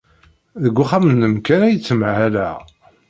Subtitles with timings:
[0.63, 2.55] Deg uxxam-nnem kan ay ttmahaleɣ.